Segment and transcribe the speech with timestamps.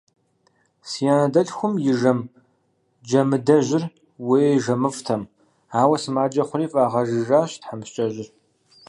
[0.89, 2.19] Си анэдэлъхум и жэм
[3.05, 3.83] Джамыдэжьыр
[4.27, 5.21] уей жэмыфӏтэм,
[5.81, 8.27] ауэ сымаджэ хъури фӏагъэжыжащ тхьэмыщкӏэжьыр.